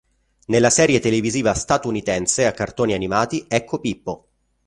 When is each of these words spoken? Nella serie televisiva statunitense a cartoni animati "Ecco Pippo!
Nella 0.47 0.71
serie 0.71 0.99
televisiva 0.99 1.53
statunitense 1.53 2.47
a 2.47 2.53
cartoni 2.53 2.93
animati 2.93 3.45
"Ecco 3.47 3.79
Pippo! 3.79 4.27